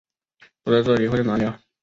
[0.63, 1.61] 不在这里会在哪里啊？